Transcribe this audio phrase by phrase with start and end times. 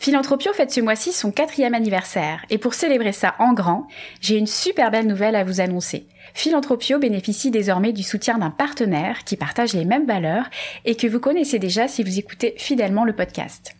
[0.00, 3.88] Philanthropio fête ce mois-ci son quatrième anniversaire, et pour célébrer ça en grand,
[4.20, 6.06] j'ai une super belle nouvelle à vous annoncer.
[6.34, 10.48] Philanthropio bénéficie désormais du soutien d'un partenaire qui partage les mêmes valeurs
[10.84, 13.74] et que vous connaissez déjà si vous écoutez fidèlement le podcast.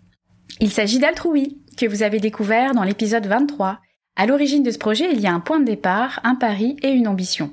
[0.59, 3.79] Il s'agit d'Altrui, que vous avez découvert dans l'épisode 23.
[4.17, 6.91] À l'origine de ce projet, il y a un point de départ, un pari et
[6.91, 7.53] une ambition.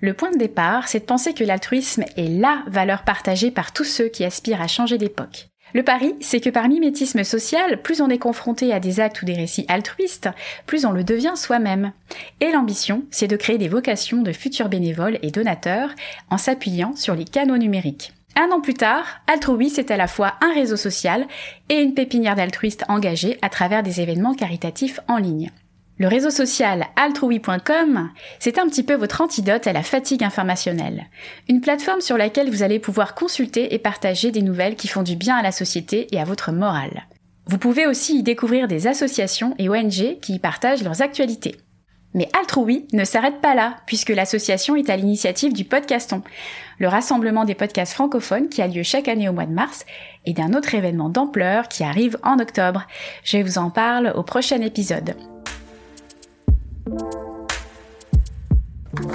[0.00, 3.84] Le point de départ, c'est de penser que l'altruisme est LA valeur partagée par tous
[3.84, 5.50] ceux qui aspirent à changer d'époque.
[5.74, 9.26] Le pari, c'est que par mimétisme social, plus on est confronté à des actes ou
[9.26, 10.30] des récits altruistes,
[10.66, 11.92] plus on le devient soi-même.
[12.40, 15.90] Et l'ambition, c'est de créer des vocations de futurs bénévoles et donateurs
[16.30, 18.12] en s'appuyant sur les canaux numériques.
[18.36, 21.26] Un an plus tard, Altrui, c'est à la fois un réseau social
[21.68, 25.50] et une pépinière d'altruistes engagés à travers des événements caritatifs en ligne.
[25.98, 31.06] Le réseau social altrui.com, c'est un petit peu votre antidote à la fatigue informationnelle.
[31.48, 35.16] Une plateforme sur laquelle vous allez pouvoir consulter et partager des nouvelles qui font du
[35.16, 37.08] bien à la société et à votre morale.
[37.46, 41.56] Vous pouvez aussi y découvrir des associations et ONG qui y partagent leurs actualités.
[42.14, 46.22] Mais Altrui ne s'arrête pas là, puisque l'association est à l'initiative du Podcaston,
[46.78, 49.84] le rassemblement des podcasts francophones qui a lieu chaque année au mois de mars,
[50.26, 52.86] et d'un autre événement d'ampleur qui arrive en octobre.
[53.24, 55.16] Je vous en parle au prochain épisode.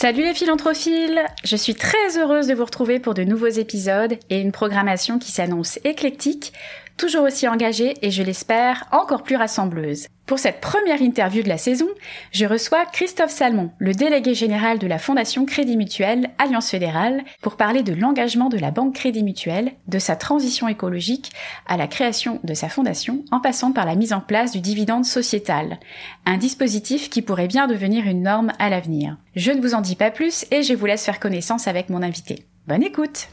[0.00, 1.24] Salut les philanthrophiles!
[1.42, 5.32] Je suis très heureuse de vous retrouver pour de nouveaux épisodes et une programmation qui
[5.32, 6.52] s'annonce éclectique,
[6.98, 10.08] toujours aussi engagée et je l'espère encore plus rassembleuse.
[10.26, 11.88] Pour cette première interview de la saison,
[12.32, 17.56] je reçois Christophe Salmon, le délégué général de la Fondation Crédit Mutuel Alliance Fédérale, pour
[17.56, 21.32] parler de l'engagement de la Banque Crédit Mutuel, de sa transition écologique
[21.66, 25.06] à la création de sa fondation, en passant par la mise en place du dividende
[25.06, 25.78] sociétal,
[26.26, 29.16] un dispositif qui pourrait bien devenir une norme à l'avenir.
[29.34, 32.02] Je ne vous en dis pas plus et je vous laisse faire connaissance avec mon
[32.02, 32.44] invité.
[32.66, 33.28] Bonne écoute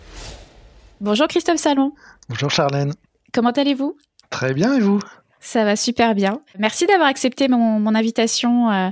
[1.02, 1.92] Bonjour Christophe Salmon.
[2.30, 2.94] Bonjour Charlène.
[3.36, 3.98] Comment allez-vous?
[4.30, 5.00] Très bien et vous?
[5.42, 6.40] Ça va super bien.
[6.58, 8.90] Merci d'avoir accepté mon, mon invitation euh,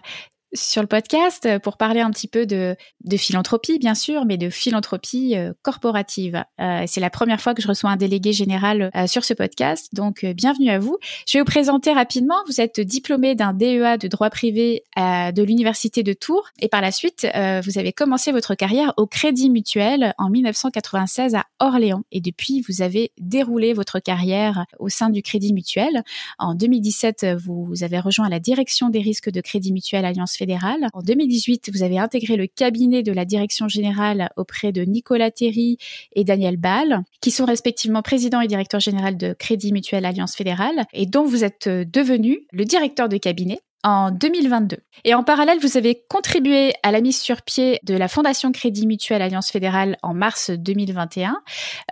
[0.53, 2.75] sur le podcast pour parler un petit peu de,
[3.17, 6.43] philanthropie, bien sûr, mais de philanthropie euh, corporative.
[6.59, 9.89] Euh, c'est la première fois que je reçois un délégué général euh, sur ce podcast,
[9.93, 10.97] donc euh, bienvenue à vous.
[11.27, 12.35] Je vais vous présenter rapidement.
[12.47, 16.91] Vous êtes diplômé d'un DEA de droit privé de l'Université de Tours et par la
[16.91, 17.27] suite,
[17.63, 22.81] vous avez commencé votre carrière au Crédit Mutuel en 1996 à Orléans et depuis, vous
[22.81, 26.03] avez déroulé votre carrière au sein du Crédit Mutuel.
[26.37, 30.35] En 2017, vous avez rejoint la direction des risques de Crédit Mutuel Alliance
[30.93, 35.77] En 2018, vous avez intégré le cabinet de la direction générale auprès de Nicolas Terry
[36.13, 40.85] et Daniel Ball, qui sont respectivement président et directeur général de Crédit Mutuel Alliance fédérale,
[40.93, 44.77] et dont vous êtes devenu le directeur de cabinet en 2022.
[45.03, 48.87] Et en parallèle, vous avez contribué à la mise sur pied de la Fondation Crédit
[48.87, 51.35] Mutuel Alliance Fédérale en mars 2021,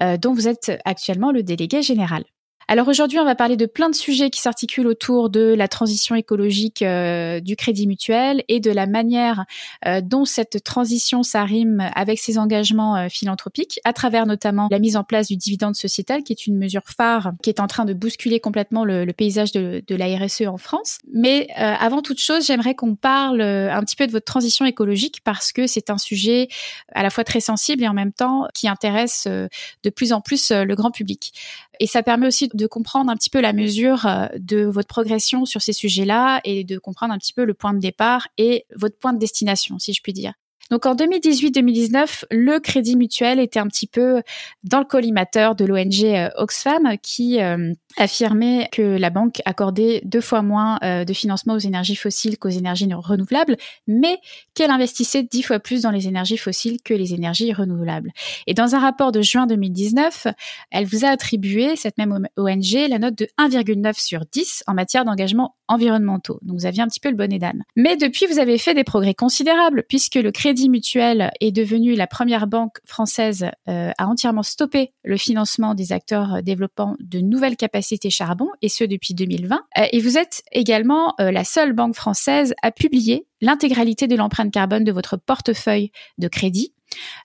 [0.01, 2.23] euh, dont vous êtes actuellement le délégué général.
[2.71, 6.15] Alors aujourd'hui, on va parler de plein de sujets qui s'articulent autour de la transition
[6.15, 9.43] écologique euh, du crédit mutuel et de la manière
[9.85, 14.95] euh, dont cette transition s'arrime avec ses engagements euh, philanthropiques, à travers notamment la mise
[14.95, 17.93] en place du dividende sociétal, qui est une mesure phare qui est en train de
[17.93, 20.99] bousculer complètement le, paysage de, de, la RSE en France.
[21.13, 25.51] Mais avant toute chose, j'aimerais qu'on parle un petit peu de votre transition écologique parce
[25.51, 26.47] que c'est un sujet
[26.93, 30.51] à la fois très sensible et en même temps qui intéresse de plus en plus
[30.51, 31.33] le grand public.
[31.79, 35.45] Et ça permet aussi de comprendre un petit peu la mesure euh, de votre progression
[35.45, 38.97] sur ces sujets-là et de comprendre un petit peu le point de départ et votre
[38.97, 40.33] point de destination, si je puis dire.
[40.71, 44.23] Donc en 2018-2019, le Crédit Mutuel était un petit peu
[44.63, 50.21] dans le collimateur de l'ONG euh, Oxfam qui euh, affirmait que la banque accordait deux
[50.21, 53.57] fois moins euh, de financement aux énergies fossiles qu'aux énergies renouvelables,
[53.87, 54.17] mais
[54.53, 58.11] qu'elle investissait dix fois plus dans les énergies fossiles que les énergies renouvelables.
[58.47, 60.27] Et dans un rapport de juin 2019,
[60.71, 65.05] elle vous a attribué, cette même ONG, la note de 1,9 sur 10 en matière
[65.05, 66.39] d'engagement environnementaux.
[66.41, 67.63] Donc vous aviez un petit peu le bonnet d'âne.
[67.75, 72.07] Mais depuis, vous avez fait des progrès considérables puisque le Crédit Mutuel est devenu la
[72.07, 77.80] première banque française euh, à entièrement stopper le financement des acteurs développant de nouvelles capacités
[78.09, 79.61] charbon et ce depuis 2020.
[79.77, 84.51] Euh, et vous êtes également euh, la seule banque française à publier l'intégralité de l'empreinte
[84.51, 86.73] carbone de votre portefeuille de crédit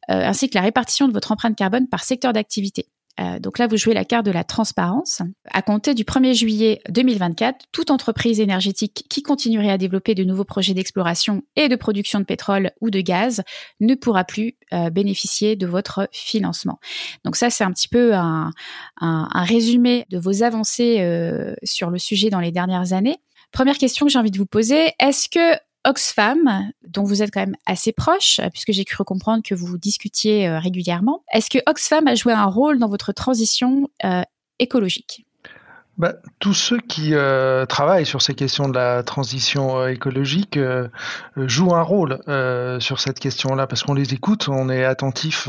[0.06, 2.86] ainsi que la répartition de votre empreinte carbone par secteur d'activité.
[3.20, 5.22] Euh, donc là, vous jouez la carte de la transparence.
[5.50, 10.44] À compter du 1er juillet 2024, toute entreprise énergétique qui continuerait à développer de nouveaux
[10.44, 13.42] projets d'exploration et de production de pétrole ou de gaz
[13.80, 16.78] ne pourra plus euh, bénéficier de votre financement.
[17.24, 18.52] Donc ça, c'est un petit peu un,
[19.34, 23.18] résumé de vos avancées euh, sur le sujet dans les dernières années.
[23.52, 27.40] Première question que j'ai envie de vous poser, est-ce que Oxfam, dont vous êtes quand
[27.40, 31.22] même assez proche, puisque j'ai cru comprendre que vous discutiez euh, régulièrement.
[31.32, 34.22] Est-ce que Oxfam a joué un rôle dans votre transition euh,
[34.58, 35.24] écologique?
[35.96, 40.58] Bah, tous ceux qui euh, travaillent sur ces questions de la transition écologique
[41.36, 42.18] jouent un rôle
[42.80, 45.48] sur cette question-là parce qu'on les écoute, on est attentif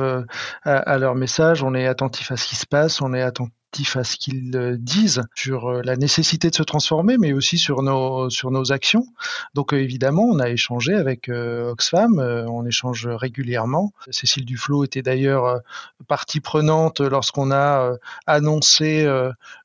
[0.64, 3.52] à, à leurs messages, on est attentif à ce qui se passe, on est attentif
[3.96, 7.84] à ce qu'ils euh, disent sur euh, la nécessité de se transformer, mais aussi sur
[7.84, 9.06] nos, sur nos actions.
[9.54, 13.92] Donc euh, évidemment, on a échangé avec Oxfam, on échange régulièrement.
[14.10, 15.62] Cécile Duflot était d'ailleurs
[16.08, 17.94] partie prenante lorsqu'on a
[18.26, 19.06] annoncé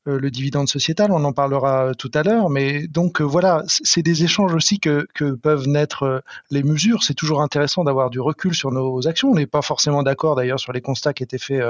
[0.04, 4.54] le dividende sociétal, on en parlera tout à l'heure, mais donc voilà, c'est des échanges
[4.54, 5.06] aussi que
[5.42, 7.02] peuvent naître les mesures.
[7.02, 9.30] C'est toujours intéressant d'avoir du recul sur nos actions.
[9.30, 11.62] On n'est pas forcément d'accord d'ailleurs sur les constats qui étaient faits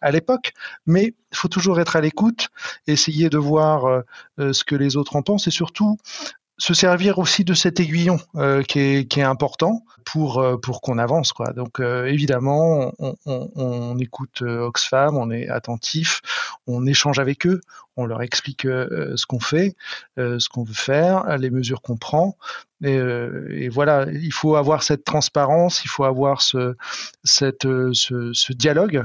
[0.00, 0.52] à l'époque,
[0.86, 2.48] mais il faut toujours être à l'écoute,
[2.86, 4.00] essayer de voir euh,
[4.38, 5.98] euh, ce que les autres en pensent et surtout
[6.60, 11.32] se servir aussi de cet aiguillon euh, qui, est, important pour pour qu'on avance.
[11.54, 16.20] Donc évidemment on, on, on, écoute Oxfam, on est attentif,
[16.66, 17.60] on échange avec eux,
[17.96, 19.76] on leur explique ce qu'on fait,
[20.16, 22.36] ce qu'on veut faire, les mesures qu'on prend.
[22.82, 26.74] Et, voilà, il faut avoir cette transparence, il faut avoir ce
[28.52, 29.04] dialogue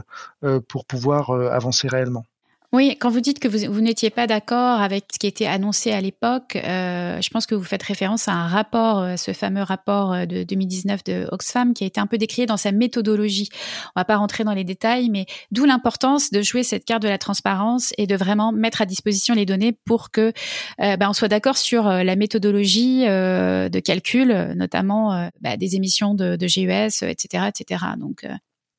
[0.67, 2.25] pour pouvoir avancer réellement.
[2.73, 6.01] Oui, quand vous dites que vous, n'étiez pas d'accord avec ce qui était annoncé à
[6.01, 10.11] l'époque, euh, je pense que vous faites référence à un rapport, euh, ce fameux rapport
[10.11, 13.49] euh, de 2019 de Oxfam, qui a été un peu décrié dans sa méthodologie.
[13.95, 17.07] On va pas rentrer dans les détails, mais d'où l'importance de jouer cette carte de
[17.07, 20.33] la transparence et de vraiment mettre à disposition les données pour que
[20.79, 26.47] ben, on soit d'accord sur la méthodologie de calcul, notamment bah, des émissions de, de
[26.47, 27.85] GES, etc., etc.
[27.99, 28.25] Donc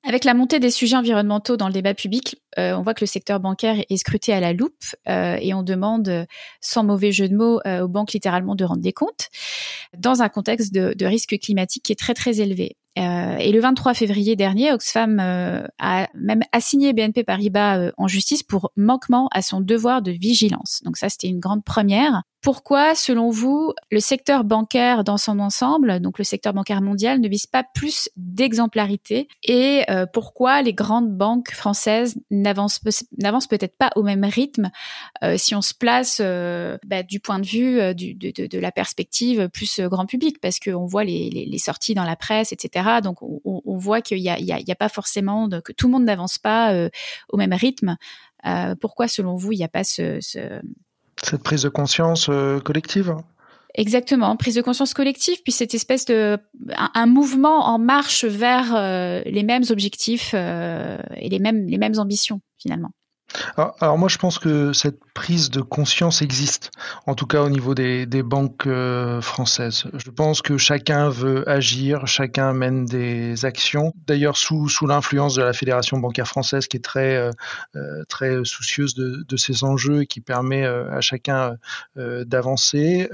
[0.07, 3.07] avec la montée des sujets environnementaux dans le débat public, euh, on voit que le
[3.07, 6.27] secteur bancaire est scruté à la loupe euh, et on demande,
[6.61, 9.29] sans mauvais jeu de mots, euh, aux banques littéralement de rendre des comptes
[9.97, 12.77] dans un contexte de, de risque climatique qui est très très élevé.
[12.97, 18.07] Euh, et le 23 février dernier, Oxfam euh, a même assigné BNP Paribas euh, en
[18.07, 20.81] justice pour manquement à son devoir de vigilance.
[20.85, 22.23] Donc ça, c'était une grande première.
[22.45, 27.29] Pourquoi, selon vous, le secteur bancaire dans son ensemble, donc le secteur bancaire mondial, ne
[27.29, 34.25] vise pas plus d'exemplarité Et pourquoi les grandes banques françaises n'avancent peut-être pas au même
[34.25, 34.71] rythme
[35.37, 40.05] si on se place bah, du point de vue du, de, la perspective plus grand
[40.05, 40.39] public?
[40.41, 44.75] Parce qu'on voit les, sorties dans la presse, etc donc on, voit qu'il n'y a,
[44.75, 46.89] pas forcément que tout le monde n'avance pas euh,
[47.29, 47.97] au même rythme.
[48.47, 50.21] Euh, pourquoi, selon vous, il n'y a pas ce,
[51.23, 53.15] cette prise de conscience euh, collective
[53.77, 56.39] Exactement, prise de conscience collective, puis cette espèce de
[56.77, 58.73] un, mouvement en marche vers
[59.27, 62.93] les mêmes objectifs et les mêmes les mêmes ambitions finalement.
[63.57, 66.71] Alors, moi je pense que cette prise de conscience existe,
[67.07, 69.85] en tout cas au niveau des, banques euh, françaises.
[69.95, 73.93] Je pense que chacun veut agir, chacun mène des actions.
[74.07, 77.31] D'ailleurs sous, sous l'influence de la Fédération bancaire française qui est très euh,
[77.77, 81.57] euh, très soucieuse de, de, ces enjeux et qui permet à chacun
[81.97, 83.09] d'avancer.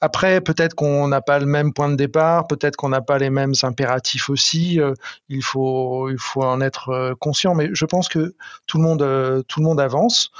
[0.00, 3.30] après peut-être qu'on n'a pas le même point de départ, peut-être qu'on n'a pas les
[3.30, 4.80] mêmes impératifs aussi.
[5.28, 8.34] il faut il faut en être conscient, mais je pense que
[8.66, 10.30] tout le monde euh, tout le monde avance.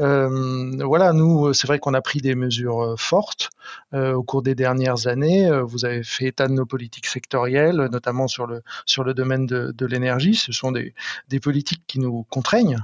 [0.00, 3.50] Euh, voilà, nous, c'est vrai qu'on a pris des mesures euh, fortes
[3.92, 5.50] au cours des dernières années.
[5.62, 9.86] Vous avez fait état de nos politiques sectorielles, notamment sur le sur le domaine de,
[9.86, 10.34] l'énergie.
[10.34, 10.94] Ce sont des,
[11.28, 12.78] des politiques qui nous contraignent,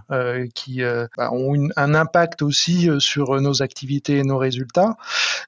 [0.54, 0.82] qui
[1.16, 4.96] bah, ont un impact aussi sur nos activités et nos résultats.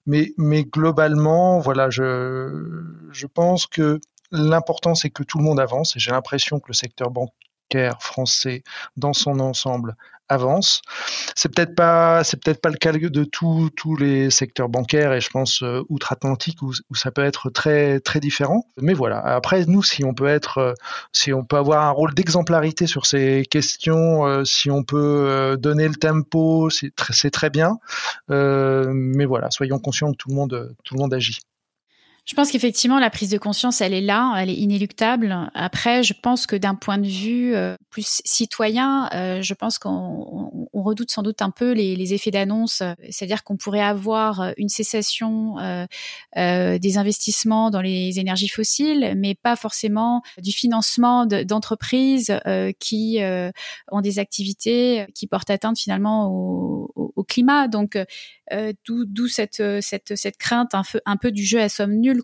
[0.06, 4.00] Mais mais globalement, voilà, je je pense que
[4.30, 7.47] l'important c'est que tout le monde avance et j'ai l'impression que le secteur bancaire
[8.00, 8.62] français
[8.96, 9.96] dans son ensemble
[10.28, 10.82] avance.
[11.34, 15.20] C'est peut-être pas, c'est peut-être pas le cas de tous tous les secteurs bancaires et
[15.20, 18.66] je pense euh, outre-Atlantique où, ça peut être très très différent.
[18.80, 19.18] Mais voilà.
[19.20, 20.74] Après, nous, si on peut être, euh,
[21.12, 25.88] si on peut avoir un rôle d'exemplarité sur ces questions, euh, si on peut donner
[25.88, 27.78] le tempo, c'est très, c'est très bien.
[28.28, 31.40] mais voilà, soyons conscients que tout le monde tout le monde agit.
[32.28, 35.50] Je pense qu'effectivement, la prise de conscience, elle est là, elle est inéluctable.
[35.54, 40.68] Après, je pense que d'un point de vue euh, plus citoyen, euh, je pense qu'on
[40.74, 42.82] on redoute sans doute un peu les, les effets d'annonce.
[43.08, 45.86] C'est-à-dire qu'on pourrait avoir une cessation euh,
[46.36, 53.20] euh, des investissements dans les énergies fossiles, mais pas forcément du financement d'entreprises euh, qui
[53.90, 57.68] ont des activités qui portent atteinte finalement au, au, au climat.
[57.68, 57.96] Donc,
[58.86, 62.17] d'où cette, cette, cette crainte un peu, un peu du jeu à somme nulle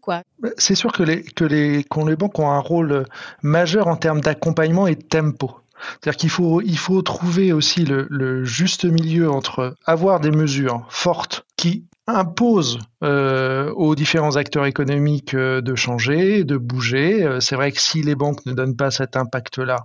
[0.58, 3.04] C'est sûr que les, que les, les banques ont un rôle
[3.42, 5.60] majeur en termes d'accompagnement et de tempo.
[6.00, 11.44] C'est-à-dire qu'il faut, il faut trouver aussi le, juste milieu entre avoir des mesures fortes
[11.56, 17.22] qui imposent euh, aux différents acteurs économiques euh, de changer, de bouger.
[17.22, 19.84] Euh, c'est vrai que si les banques ne donnent pas cet impact-là,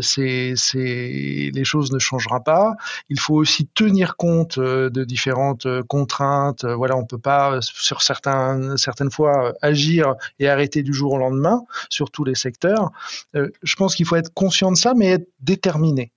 [0.00, 2.74] c'est, les choses ne changeront pas.
[3.08, 6.64] Il faut aussi tenir compte de différentes contraintes.
[6.64, 11.62] Voilà, on peut pas sur certains, certaines fois agir et arrêter du jour au lendemain
[11.88, 12.90] sur tous les secteurs.
[13.34, 16.12] je pense qu'il faut être conscient de ça, mais être déterminé.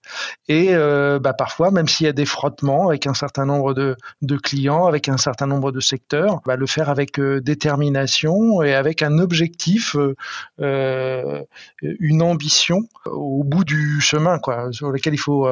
[0.48, 4.88] Et bah, parfois, même s'il y a des frottements avec un certain nombre de, clients,
[5.08, 9.96] un certain nombre de secteurs va le faire avec euh, détermination et avec un objectif,
[9.96, 10.16] euh,
[10.62, 11.44] euh,
[11.82, 15.48] une ambition au bout du chemin, quoi, sur lequel il faut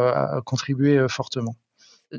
[0.45, 1.55] contribuer fortement.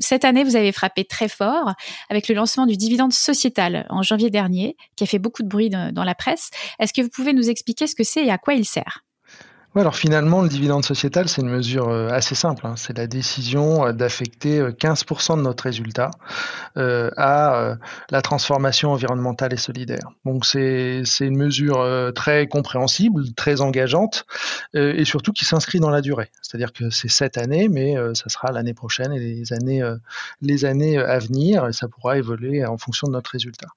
[0.00, 1.72] Cette année, vous avez frappé très fort
[2.10, 5.70] avec le lancement du dividende sociétal en janvier dernier, qui a fait beaucoup de bruit
[5.70, 6.50] dans la presse.
[6.78, 9.05] Est-ce que vous pouvez nous expliquer ce que c'est et à quoi il sert?
[9.80, 12.66] Alors finalement, le dividende sociétal, c'est une mesure euh, assez simple.
[12.66, 12.74] Hein.
[12.76, 16.10] C'est la décision euh, d'affecter 15% euh, de notre résultat
[16.76, 17.76] à
[18.10, 20.10] la transformation environnementale et solidaire.
[20.26, 24.26] Donc c'est une mesure très compréhensible, très engageante
[24.74, 26.30] et surtout qui s'inscrit dans la durée.
[26.42, 29.82] C'est-à-dire que c'est cette année, mais ça sera l'année prochaine et les années,
[30.42, 33.68] les années à venir et ça pourra évoluer en fonction de notre résultat.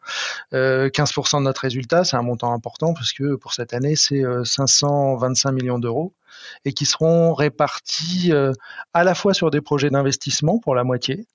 [0.52, 5.54] 15% de notre résultat, c'est un montant important parce que pour cette année, c'est 525
[5.54, 5.89] millions d'euros
[6.66, 8.52] et qui seront répartis euh,
[8.94, 11.26] à la fois sur des projets d'investissement pour la moitié,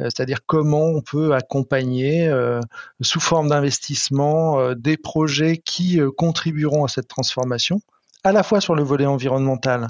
[0.00, 2.60] euh, c'est-à-dire comment on peut accompagner euh,
[3.00, 7.80] sous forme d'investissement des projets qui contribueront à cette transformation
[8.24, 9.88] à la fois sur le volet environnemental,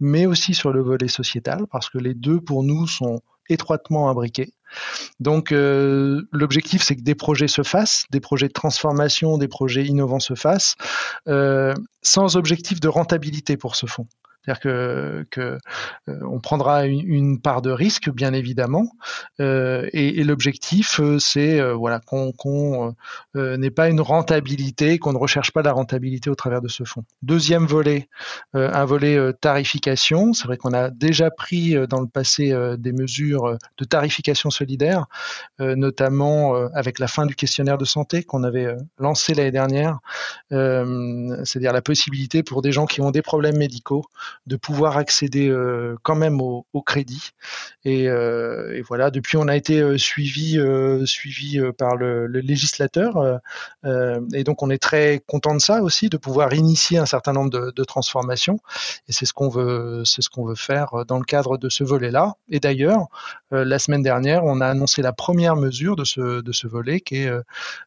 [0.00, 4.52] mais aussi sur le volet sociétal, parce que les deux, pour nous, sont étroitement imbriqués.
[5.18, 9.84] Donc euh, l'objectif, c'est que des projets se fassent, des projets de transformation, des projets
[9.84, 10.76] innovants se fassent,
[11.28, 14.06] euh, sans objectif de rentabilité pour ce fonds.
[14.44, 15.58] C'est-à-dire que, que
[16.08, 18.90] euh, on prendra une, part de risque, bien évidemment,
[19.40, 22.94] euh, et, l'objectif, euh, c'est voilà qu'on
[23.36, 26.84] euh, n'ait pas une rentabilité, qu'on ne recherche pas la rentabilité au travers de ce
[26.84, 27.04] fonds.
[27.22, 28.08] Deuxième volet,
[28.54, 30.32] un volet tarification.
[30.32, 35.06] C'est vrai qu'on a déjà pris dans le passé des mesures de tarification solidaire,
[35.58, 39.98] notamment avec la fin du questionnaire de santé qu'on avait lancé l'année dernière,
[40.50, 44.04] c'est-à-dire la possibilité pour des gens qui ont des problèmes médicaux
[44.46, 47.30] de pouvoir accéder euh, quand même au, crédit.
[47.86, 50.58] Euh, et, voilà, depuis on a été euh, suivi
[51.04, 53.40] suivi par le, législateur
[53.84, 57.50] et donc on est très content de ça aussi, de pouvoir initier un certain nombre
[57.50, 58.60] de, transformations.
[59.08, 61.84] Et c'est ce qu'on veut c'est ce qu'on veut faire dans le cadre de ce
[61.84, 62.34] volet-là.
[62.48, 63.08] Et d'ailleurs,
[63.50, 67.16] la semaine dernière, on a annoncé la première mesure de ce de ce volet, qui
[67.16, 67.30] est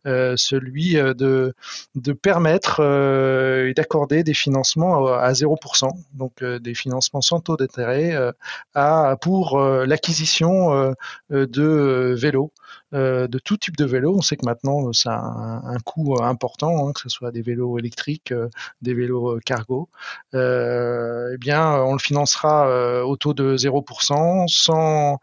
[0.05, 1.53] celui de
[1.95, 5.89] de permettre et d'accorder des financements à, à 0%.
[6.13, 8.15] Donc des financements sans taux d'intérêt
[8.75, 10.93] euh, pour euh, l'acquisition euh,
[11.29, 12.51] de vélos.
[12.93, 14.15] De tout type de vélos.
[14.17, 17.77] On sait que maintenant, ça a un, coût important, hein, que ce soit des vélos
[17.77, 18.33] électriques,
[18.81, 19.89] des vélos cargo.
[20.33, 25.19] eh bien, on le financera au taux de 0%, sans,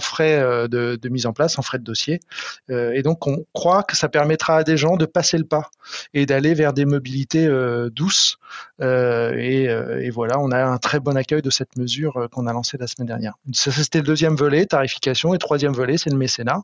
[0.00, 2.20] frais de, mise en place, sans frais de dossier.
[2.68, 5.70] et donc, on croit que ça permettra à des gens de passer le pas
[6.14, 7.46] et d'aller vers des mobilités
[7.90, 8.38] douces
[8.80, 12.46] et euh, et, voilà, on a un très bon accueil de cette mesure euh, qu'on
[12.46, 13.34] a lancée la semaine dernière.
[13.52, 16.62] C'était le deuxième volet, tarification, et troisième volet, c'est le mécénat,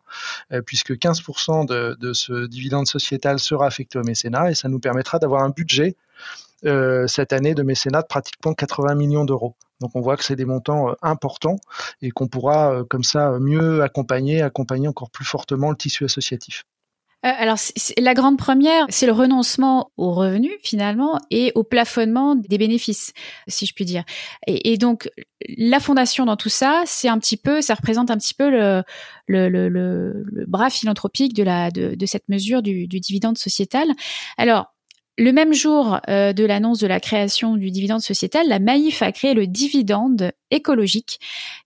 [0.53, 4.81] euh, puisque 15% de, de, ce dividende sociétal sera affecté au mécénat, et ça nous
[4.81, 5.97] permettra d'avoir un budget
[7.07, 9.55] cette année de mécénat de pratiquement 80 millions d'euros.
[9.81, 11.61] Donc on voit que c'est des montants importants
[12.03, 16.65] et qu'on pourra comme ça mieux accompagner, accompagner encore plus fortement le tissu associatif.
[17.27, 17.59] Euh, alors,
[17.99, 23.13] la grande première, c'est le renoncement aux revenus finalement et au plafonnement des bénéfices,
[23.49, 24.05] si je puis dire.
[24.47, 25.11] Et, donc,
[25.57, 28.85] la fondation dans tout ça, c'est un petit peu, ça représente un petit peu le,
[29.27, 33.89] le, le, le bras philanthropique de, la, de, de cette mesure du, du dividende sociétal.
[34.37, 34.73] Alors,
[35.19, 39.11] le même jour euh, de l'annonce de la création du dividende sociétal, la Maïf a
[39.11, 41.19] créé le dividende écologique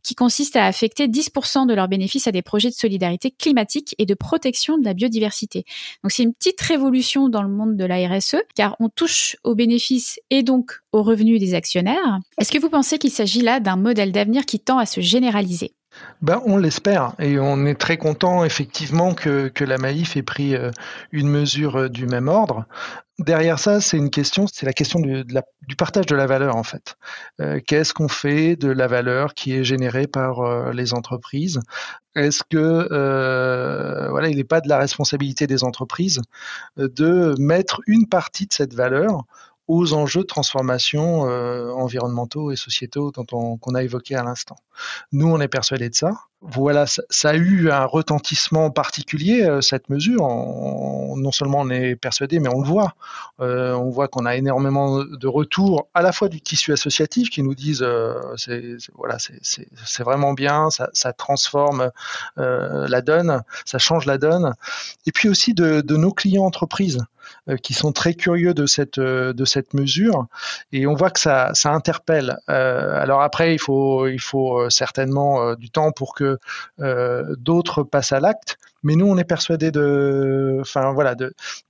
[0.02, 4.06] qui consiste à affecter 10% de leurs bénéfices à des projets de solidarité climatique et
[4.06, 5.64] de protection de la biodiversité.
[6.02, 9.54] Donc c'est une petite révolution dans le monde de la RSE car on touche aux
[9.54, 12.20] bénéfices et donc aux revenus des actionnaires.
[12.38, 15.74] Est-ce que vous pensez qu'il s'agit là d'un modèle d'avenir qui tend à se généraliser?
[16.22, 20.54] Ben, on l'espère et on est très content effectivement que, que la Maïf ait pris
[20.54, 20.70] euh,
[21.10, 22.64] une mesure euh, du même ordre.
[23.18, 26.62] Derrière ça, c'est une question, c'est la question du, du, partage de la valeur en
[26.62, 26.96] fait.
[27.40, 31.60] Euh, qu'est-ce qu'on fait de la valeur qui est générée par les entreprises?
[32.14, 36.20] Est-ce que voilà, il n'est pas de la responsabilité des entreprises
[36.76, 39.24] de mettre une partie de cette valeur
[39.68, 44.56] aux enjeux de transformation euh, environnementaux et sociétaux dont on, qu'on a évoqué à l'instant.
[45.12, 46.12] Nous, on est persuadés de ça.
[46.44, 50.22] Voilà, ça, a eu un retentissement particulier, euh, cette mesure.
[50.22, 52.94] non seulement on est persuadé, mais on le voit.
[53.40, 57.42] Euh, on voit qu'on a énormément de retours, à la fois du tissu associatif, qui
[57.44, 57.86] nous disent
[58.36, 61.90] c'est, voilà, c'est, vraiment bien, ça, transforme
[62.36, 64.54] la donne, ça change la donne.
[65.06, 66.98] Et puis aussi de, nos clients entreprises.
[67.48, 69.32] Euh, qui sont très curieux de cette euh,
[69.72, 70.26] mesure
[70.70, 72.38] et on voit que ça interpelle.
[72.48, 76.31] Euh, alors après il faut certainement du temps pour que
[76.78, 81.14] d'autres passent à l'acte, mais nous on est persuadés de enfin voilà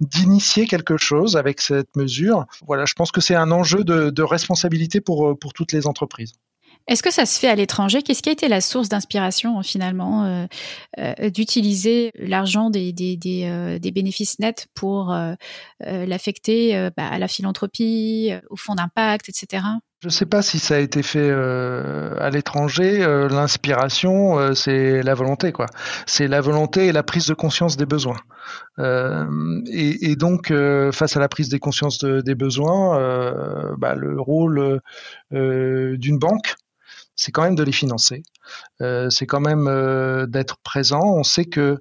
[0.00, 2.46] d'initier quelque chose avec cette mesure.
[2.66, 6.32] Voilà, je pense que c'est un enjeu de, responsabilité pour pour toutes les entreprises.
[6.88, 8.02] Est-ce que ça se fait à l'étranger?
[8.02, 10.46] Qu'est-ce qui a été la source d'inspiration finalement euh,
[10.98, 12.92] euh, d'utiliser l'argent des,
[13.46, 15.14] euh, des, bénéfices nets pour
[15.80, 19.64] l'affecter bah, à la philanthropie, au fonds d'impact, etc.
[20.02, 22.98] Je ne sais pas si ça a été fait à l'étranger.
[23.30, 25.66] L'inspiration, c'est la volonté, quoi.
[26.06, 28.18] C'est la volonté et la prise de conscience des besoins.
[28.78, 30.52] Et, et, donc,
[30.92, 34.80] face à la prise des consciences des besoins, bah, le rôle
[35.30, 36.56] d'une banque,
[37.14, 38.22] c'est quand même de les financer,
[38.80, 41.02] euh, c'est quand même euh, d'être présent.
[41.02, 41.78] On sait que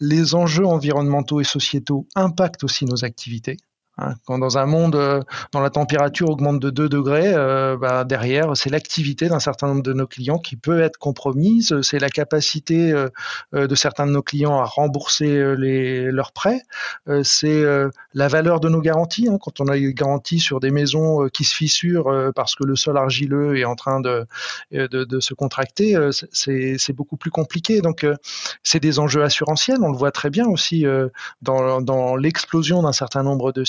[0.00, 3.56] les enjeux environnementaux et sociétaux impactent aussi nos activités.
[4.02, 8.04] Hein, quand dans un monde, euh, dans la température augmente de 2 degrés, euh, bah,
[8.04, 11.80] derrière, c'est l'activité d'un certain nombre de nos clients qui peut être compromise.
[11.82, 13.08] C'est la capacité euh,
[13.52, 16.62] de certains de nos clients à rembourser les, leurs prêts.
[17.22, 17.64] c'est
[18.14, 19.28] la valeur de nos garanties.
[19.28, 22.76] Hein, quand on a une garantie sur des maisons qui se fissurent parce que le
[22.76, 24.26] sol argileux est en train de,
[25.20, 25.96] se contracter,
[26.32, 27.80] c'est beaucoup plus compliqué.
[27.80, 28.06] Donc,
[28.62, 29.78] c'est des enjeux assurantiels.
[29.82, 30.84] On le voit très bien aussi
[31.42, 33.64] dans, dans l'explosion d'un certain nombre de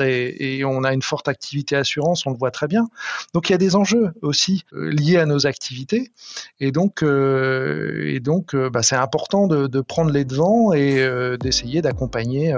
[0.00, 2.88] et, on a une forte activité assurance, on le voit très bien.
[3.34, 6.12] Donc il y a des enjeux aussi euh, liés à nos activités
[6.60, 8.18] et donc, euh,
[8.54, 11.06] euh, bah, c'est important de, prendre les devants et
[11.40, 12.54] d'essayer d'accompagner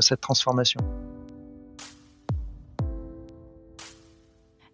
[0.00, 0.80] cette transformation.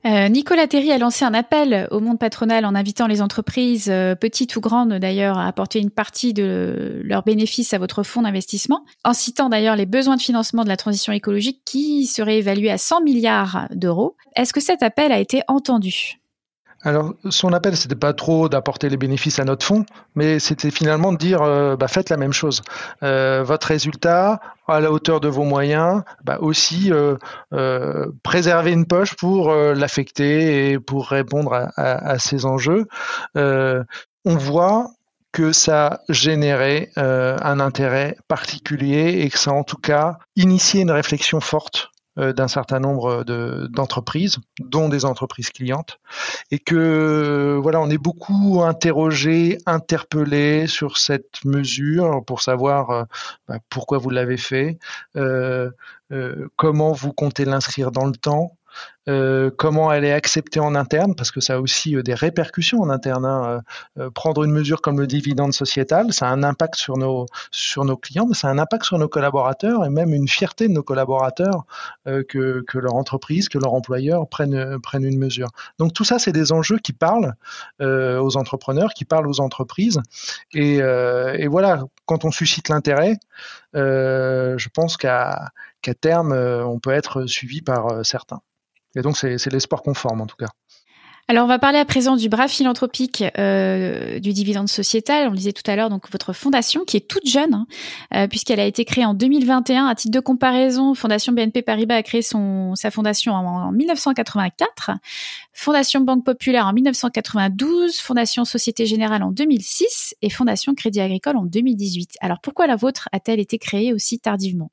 [0.06, 4.14] Euh, Nicolas Terry a lancé un appel au monde patronal en invitant les entreprises, euh,
[4.14, 8.84] petites ou grandes d'ailleurs, à apporter une partie de leurs bénéfices à votre fonds d'investissement,
[9.04, 12.78] en citant d'ailleurs les besoins de financement de la transition écologique qui seraient évalués à
[12.78, 14.16] 100 milliards d'euros.
[14.36, 16.20] Est-ce que cet appel a été entendu?
[16.86, 21.12] Alors, son appel, c'était pas trop d'apporter les bénéfices à notre fonds, mais c'était finalement
[21.12, 22.62] de dire, euh, bah, faites la même chose.
[23.02, 27.16] Euh, votre résultat, à la hauteur de vos moyens, bah, aussi euh,
[28.22, 32.86] préserver une poche pour l'affecter et pour répondre à, ces enjeux.
[33.34, 33.84] on
[34.36, 34.90] voit
[35.32, 41.40] que ça générait un intérêt particulier et que ça, en tout cas, initiait une réflexion
[41.40, 43.24] forte euh, d'un certain nombre
[43.68, 45.98] d'entreprises, dont des entreprises clientes,
[46.50, 53.04] et que voilà, on est beaucoup interrogé, interpellé sur cette mesure pour savoir euh,
[53.48, 54.78] bah, pourquoi vous l'avez fait,
[55.16, 55.70] euh,
[56.12, 58.55] euh, comment vous comptez l'inscrire dans le temps,
[59.08, 62.80] euh, comment elle est acceptée en interne, parce que ça a aussi euh, des répercussions
[62.80, 63.24] en interne.
[63.24, 63.62] Hein.
[63.98, 67.26] Euh, prendre une mesure comme le dividende sociétal, ça a un impact sur nos,
[67.96, 70.82] clients, mais ça a un impact sur nos collaborateurs et même une fierté de nos
[70.82, 71.64] collaborateurs
[72.04, 74.54] que, leur entreprise, que leur employeur prennent
[74.92, 75.48] une mesure.
[75.78, 77.34] Donc tout ça, c'est des enjeux qui parlent
[77.80, 80.00] aux entrepreneurs, qui parlent aux entreprises.
[80.52, 80.80] Et,
[81.48, 83.16] voilà, quand on suscite l'intérêt,
[83.74, 85.52] je pense qu'à
[86.00, 88.40] terme, on peut être suivi par certains.
[88.96, 90.48] Et donc, c'est l'espoir conforme, en tout cas.
[91.28, 95.26] Alors, on va parler à présent du bras philanthropique euh, du dividende sociétal.
[95.26, 97.66] On le disait tout à l'heure, donc votre fondation qui est toute jeune, hein,
[98.14, 99.86] euh, puisqu'elle a été créée en 2021.
[99.86, 104.92] À titre de comparaison, Fondation BNP Paribas a créé son, sa fondation en, en 1984,
[105.52, 111.44] Fondation Banque Populaire en 1992, Fondation Société Générale en 2006 et Fondation Crédit Agricole en
[111.44, 112.18] 2018.
[112.20, 114.70] Alors, pourquoi la vôtre a-t-elle été créée aussi tardivement?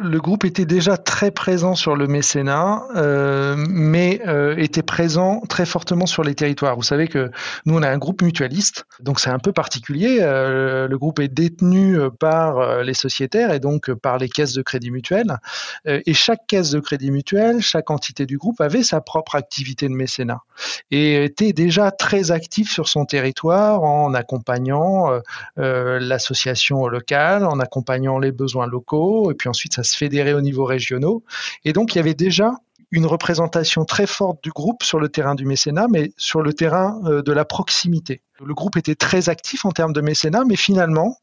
[0.00, 5.66] Le groupe était déjà très présent sur le mécénat, euh, mais euh, était présent très
[5.66, 6.74] fortement sur les territoires.
[6.74, 7.30] Vous savez que
[7.66, 10.18] nous, on a un groupe mutualiste, donc c'est un peu particulier.
[10.20, 14.90] Euh, le groupe est détenu par les sociétaires et donc par les caisses de crédit
[14.90, 15.36] mutuel.
[15.84, 19.94] et chaque caisse de crédit mutuel, chaque entité du groupe avait sa propre activité de
[19.94, 20.42] mécénat
[20.90, 25.10] et était déjà très actif sur son territoire en accompagnant
[25.56, 30.64] l'association locale, en accompagnant les besoins locaux, et puis ensuite ça se fédérait au niveau
[30.64, 31.24] régionaux.
[31.64, 32.52] Et donc, il y avait déjà
[32.90, 37.00] une représentation très forte du groupe sur le terrain du mécénat, mais sur le terrain
[37.04, 38.22] euh, de la proximité.
[38.44, 41.16] Le groupe était très actif en termes de mécénat, mais finalement,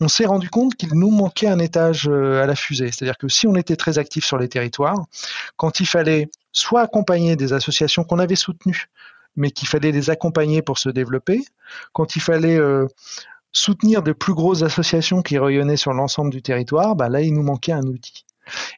[0.00, 2.90] on s'est rendu compte qu'il nous manquait un étage euh, à la fusée.
[2.92, 5.06] C'est-à-dire que si on était très actif sur les territoires,
[5.56, 8.86] quand il fallait soit accompagner des associations qu'on avait soutenues,
[9.36, 11.42] mais qu'il fallait les accompagner pour se développer,
[11.92, 12.86] quand il fallait euh,
[13.56, 17.42] soutenir de plus grosses associations qui rayonnaient sur l'ensemble du territoire, bah là, il nous
[17.42, 18.24] manquait un outil.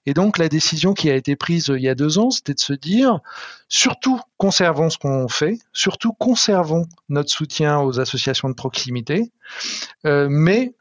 [0.07, 2.55] Et donc, la décision qui a été prise euh, il y a deux ans, c'était
[2.55, 3.21] de se dire,
[3.69, 9.31] surtout conservons ce qu'on fait, surtout conservons notre soutien aux associations de proximité,
[10.07, 10.73] euh, mais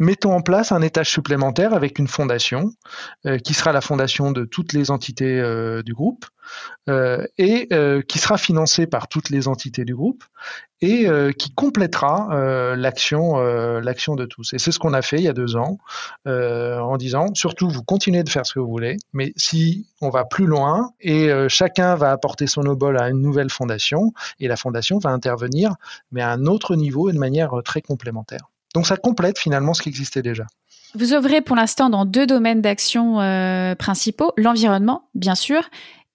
[0.00, 2.72] mettons en place un étage supplémentaire avec une fondation
[3.26, 6.24] euh, qui sera la fondation de toutes les entités euh, du groupe
[6.88, 7.68] euh, et
[8.08, 10.24] qui sera financée par toutes les entités du groupe
[10.80, 11.06] et
[11.38, 13.38] qui complétera l'action
[13.80, 14.54] l'action de tous.
[14.54, 15.78] Et c'est ce qu'on a fait il y a deux ans
[16.24, 20.24] en disant surtout vous continuez de faire ce que vous voulez, mais si on va
[20.24, 24.98] plus loin et chacun va apporter son obol à une nouvelle fondation et la fondation
[24.98, 25.76] va intervenir
[26.10, 28.49] mais à un autre niveau et de manière très complémentaire.
[28.74, 30.46] Donc ça complète finalement ce qui existait déjà.
[30.94, 35.62] Vous œuvrez pour l'instant dans deux domaines d'action euh, principaux, l'environnement, bien sûr,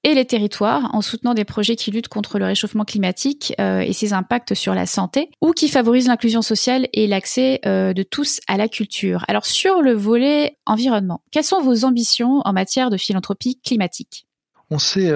[0.04, 3.91] et les territoires, en soutenant des projets qui luttent contre le réchauffement climatique euh, et
[3.91, 8.39] ses impacts sur la santé, ou qui favorisent l'inclusion sociale et l'accès euh, de tous
[8.48, 9.26] à la culture.
[9.28, 14.28] Alors sur le volet environnement, quelles sont vos ambitions en matière de philanthropie climatique?
[14.70, 15.12] On s'est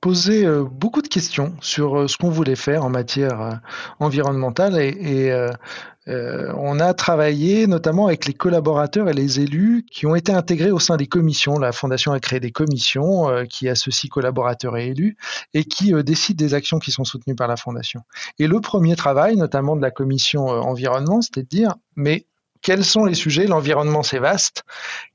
[0.00, 3.60] posé beaucoup de questions sur ce qu'on voulait faire en matière
[3.98, 5.30] environnementale et,
[6.08, 10.70] euh, on a travaillé notamment avec les collaborateurs et les élus qui ont été intégrés
[10.70, 11.58] au sein des commissions.
[11.58, 15.16] La Fondation a créé des commissions euh, qui associent collaborateurs et élus
[15.54, 18.00] et qui euh, décident des actions qui sont soutenues par la Fondation.
[18.38, 22.26] Et le premier travail, notamment de la commission environnement, c'était de dire, mais
[22.62, 24.64] quels sont les sujets L'environnement, c'est vaste.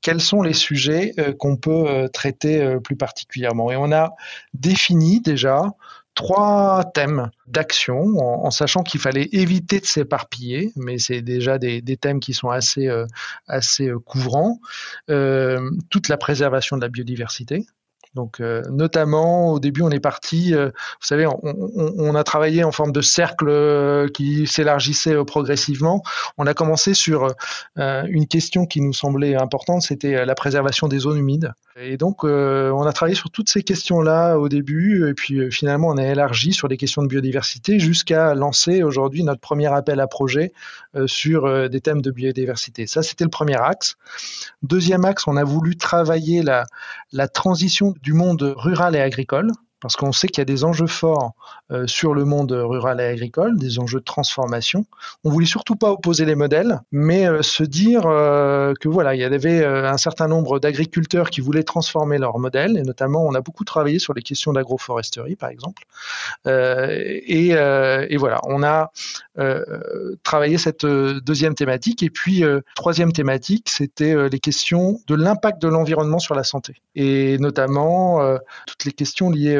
[0.00, 4.14] Quels sont les sujets qu'on peut traiter plus particulièrement Et on a
[4.54, 5.62] défini déjà
[6.16, 12.18] trois thèmes d'action, en, sachant qu'il fallait éviter de s'éparpiller, mais c'est déjà des, thèmes
[12.20, 13.06] qui sont assez, euh,
[13.46, 14.58] assez euh, couvrants.
[15.10, 17.66] Euh, toute la préservation de la biodiversité,
[18.16, 22.72] donc, euh, notamment, au début, on est parti, euh, vous savez, on, a travaillé en
[22.72, 26.02] forme de cercle euh, qui s'élargissait progressivement.
[26.38, 27.28] On a commencé sur
[27.76, 31.52] une question qui nous semblait importante, c'était la préservation des zones humides.
[31.78, 35.98] Et donc, on a travaillé sur toutes ces questions-là au début, et puis finalement, on
[35.98, 40.54] a élargi sur les questions de biodiversité jusqu'à lancer aujourd'hui notre premier appel à projet
[41.04, 42.86] sur des thèmes de biodiversité.
[42.86, 43.96] Ça, c'était le premier axe.
[44.62, 46.64] Deuxième axe, on a voulu travailler la,
[47.12, 50.86] la transition du monde rural et agricole, parce qu'on sait qu'il y a des enjeux
[50.86, 51.34] forts
[51.70, 54.86] euh, sur le monde rural et agricole, des enjeux de transformation.
[55.24, 59.20] On voulait surtout pas opposer les modèles, mais euh, se dire euh, que voilà, il
[59.20, 63.40] y avait un certain nombre d'agriculteurs qui voulaient transformer leur modèle, et notamment on a
[63.40, 65.82] beaucoup travaillé sur les questions d'agroforesterie, par exemple.
[66.46, 68.90] Et, voilà, on a
[70.22, 76.18] travaillé cette deuxième thématique, et puis troisième thématique, c'était les questions de l'impact de l'environnement
[76.18, 78.20] sur la santé, et notamment
[78.66, 79.56] toutes les questions liées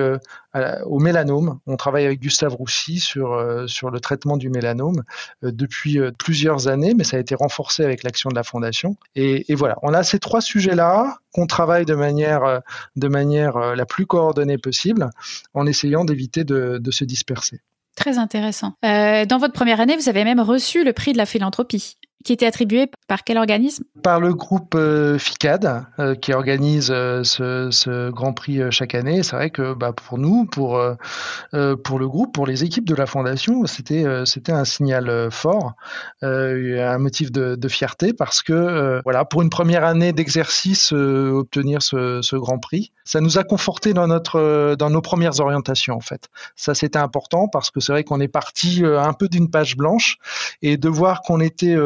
[0.87, 1.59] au mélanome.
[1.67, 5.03] On travaille avec Gustave Roussy sur, euh, sur le traitement du mélanome
[5.45, 8.97] euh, depuis euh, plusieurs années, mais ça a été renforcé avec l'action de la Fondation.
[9.15, 12.63] Et, voilà, on a ces trois sujets-là qu'on travaille de manière,
[12.97, 15.11] de manière la plus coordonnée possible
[15.55, 17.61] en essayant d'éviter de, de, se disperser.
[17.95, 18.75] Très intéressant.
[18.83, 22.47] dans votre première année, vous avez même reçu le prix de la philanthropie qui était
[22.47, 23.85] attribué par quel organisme?
[24.03, 29.23] Par le groupe euh, FICAD, euh, qui organise euh, ce, Grand Prix chaque année.
[29.23, 33.65] C'est vrai que bah, pour nous, pour, le groupe, pour les équipes de la Fondation,
[33.67, 35.75] c'était c'était un signal fort,
[36.23, 42.35] un motif de, fierté, parce que voilà, pour une première année d'exercice, obtenir ce, ce,
[42.35, 46.29] Grand Prix, ça nous a conforté dans, notre, dans nos premières orientations, en fait.
[46.57, 50.19] Ça, c'était important, parce que c'est vrai qu'on est parti un peu d'une page blanche,
[50.63, 51.77] et de voir qu'on était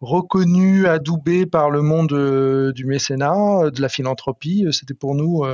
[0.00, 4.64] reconnu, adoubé par le monde euh, du mécénat, euh, de la philanthropie.
[4.66, 5.44] Euh, c'était pour nous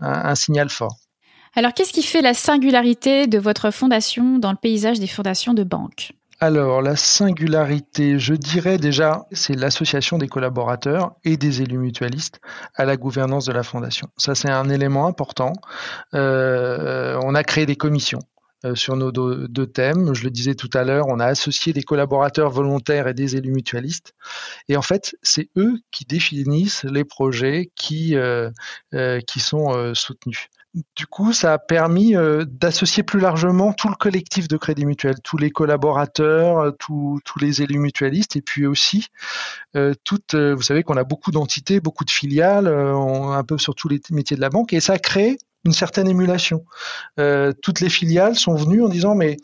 [0.00, 0.96] un, signal fort.
[1.54, 5.64] Alors, qu'est-ce qui fait la singularité de votre fondation dans le paysage des fondations de
[5.64, 12.40] banque alors, la singularité, je dirais déjà, c'est l'association des collaborateurs et des élus mutualistes
[12.74, 14.08] à la gouvernance de la fondation.
[14.16, 15.52] Ça, c'est un élément important.
[16.12, 18.18] on a créé des commissions.
[18.64, 20.14] Euh, sur nos deux, thèmes.
[20.14, 23.50] Je le disais tout à l'heure, on a associé des collaborateurs volontaires et des élus
[23.50, 24.14] mutualistes.
[24.68, 28.50] Et en fait, c'est eux qui définissent les projets qui, euh,
[28.94, 30.48] euh, qui sont soutenus.
[30.96, 32.14] Du coup, ça a permis
[32.46, 37.78] d'associer plus largement tout le collectif de Crédit Mutuel, tous les collaborateurs, tous les élus
[37.78, 39.08] mutualistes, et puis aussi
[40.04, 40.34] toutes.
[40.34, 44.36] vous savez qu'on a beaucoup d'entités, beaucoup de filiales, un peu sur tous les métiers
[44.36, 46.64] de la banque, et ça a créé une certaine émulation.
[47.18, 49.36] Euh, toutes les filiales sont venues en disant mais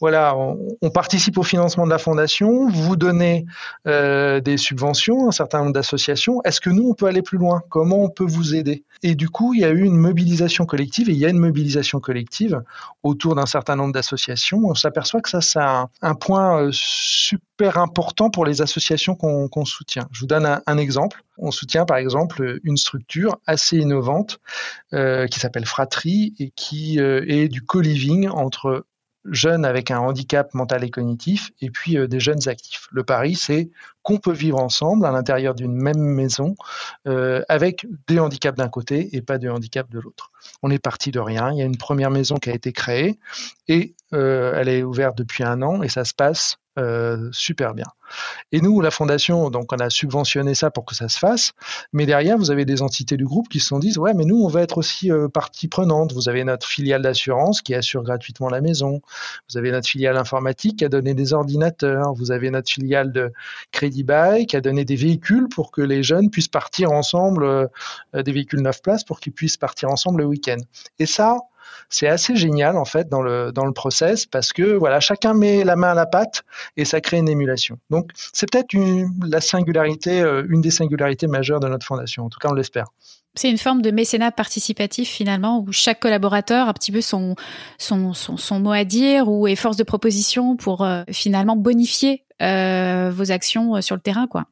[0.00, 3.46] voilà, on, participe au financement de la fondation, vous donnez
[3.86, 6.40] euh, des subventions, un certain nombre d'associations.
[6.44, 7.62] Est-ce que nous, on peut aller plus loin?
[7.68, 8.84] Comment on peut vous aider?
[9.02, 11.38] Et du coup, il y a eu une mobilisation collective, et il y a une
[11.38, 12.62] mobilisation collective
[13.02, 14.60] autour d'un certain nombre d'associations.
[14.64, 20.08] On s'aperçoit que ça, c'est un, point euh, super important pour les associations qu'on soutient.
[20.12, 21.22] Je vous donne un, exemple.
[21.38, 24.38] On soutient par exemple une structure assez innovante
[24.92, 28.84] euh, qui s'appelle Fratrie et qui est du co-living entre
[29.30, 32.88] jeunes avec un handicap mental et cognitif, et puis euh, des jeunes actifs.
[32.90, 33.70] Le pari, c'est
[34.02, 36.56] qu'on peut vivre ensemble à l'intérieur d'une même maison
[37.06, 40.30] euh, avec des handicaps d'un côté et pas de handicap de l'autre.
[40.62, 41.52] On est parti de rien.
[41.52, 43.18] Il y a une première maison qui a été créée
[43.66, 47.86] et euh, elle est ouverte depuis un an et ça se passe euh, super bien.
[48.52, 51.52] Et nous, la fondation, donc on a subventionné ça pour que ça se fasse,
[51.92, 54.42] mais derrière, vous avez des entités du groupe qui se sont dit, ouais, mais nous,
[54.42, 56.12] on va être aussi euh, partie prenante.
[56.12, 59.02] Vous avez notre filiale d'assurance qui assure gratuitement la maison,
[59.50, 63.32] vous avez notre filiale informatique qui a donné des ordinateurs, vous avez notre filiale de
[63.72, 67.66] Crédit Bail qui a donné des véhicules pour que les jeunes puissent partir ensemble, euh,
[68.14, 70.58] des véhicules neuf places pour qu'ils puissent partir ensemble le week-end.
[70.98, 71.38] Et ça,
[71.88, 75.64] c'est assez génial en fait dans le dans le process parce que voilà chacun met
[75.64, 76.42] la main à la pâte
[76.76, 77.78] et ça crée une émulation.
[77.90, 78.74] Donc c'est peut-être
[79.26, 82.24] la singularité, euh, une des singularités majeures de notre fondation.
[82.24, 82.86] En tout cas, on l'espère.
[83.34, 87.36] C'est une forme de mécénat participatif finalement où chaque collaborateur a un petit peu son,
[87.78, 93.10] son, son, mot à dire ou est force de proposition pour euh, finalement bonifier euh,
[93.14, 94.46] vos actions sur le terrain quoi.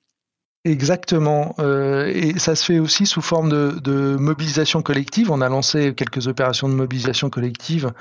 [0.66, 1.55] Exactement.
[1.61, 5.31] Euh, et ça se fait aussi sous forme de, mobilisation collective.
[5.31, 7.92] On a lancé quelques opérations de mobilisation collective,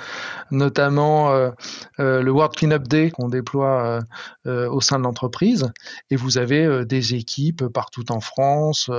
[0.49, 1.51] notamment euh,
[1.99, 3.99] euh, le World Cleanup Day qu'on déploie
[4.45, 5.71] au sein de l'entreprise.
[6.09, 8.89] Et vous avez des équipes partout en France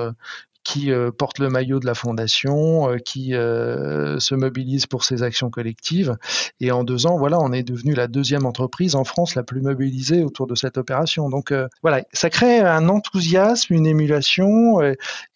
[0.67, 5.23] qui euh, porte le maillot de la fondation, euh, qui euh, se mobilise pour ses
[5.23, 6.17] actions collectives.
[6.59, 9.61] Et en deux ans, voilà, on est devenu la deuxième entreprise en France la plus
[9.61, 11.31] mobilisée autour de cette opération.
[11.31, 14.81] Donc voilà, ça crée un enthousiasme, une émulation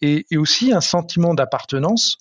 [0.00, 2.16] et, aussi un sentiment d'appartenance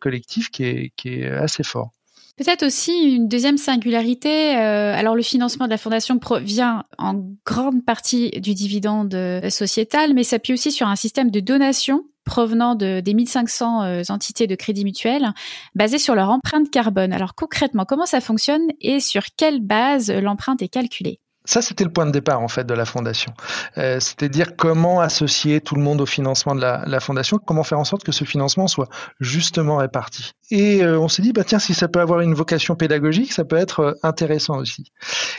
[0.00, 1.90] collective qui est, qui est assez fort.
[2.36, 4.54] Peut-être aussi une deuxième singularité.
[4.54, 9.16] alors le financement de la fondation provient en grande partie du dividende
[9.48, 14.46] sociétal, mais s'appuie aussi sur un système de donation provenant de, des 1500 euh, entités
[14.46, 15.32] de crédit mutuel
[15.74, 17.12] basées sur leur empreinte carbone.
[17.12, 21.20] Alors concrètement, comment ça fonctionne et sur quelle base l'empreinte est calculée?
[21.44, 23.32] Ça, c'était le point de départ en fait de la fondation.
[23.76, 27.84] Euh, C'est-à-dire comment associer tout le monde au financement de la, fondation, comment faire en
[27.84, 30.32] sorte que ce financement soit justement réparti.
[30.50, 33.44] Et euh, on s'est dit, bah tiens, si ça peut avoir une vocation pédagogique, ça
[33.44, 34.92] peut être euh, intéressant aussi.